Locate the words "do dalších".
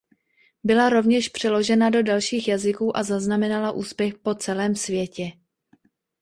1.89-2.47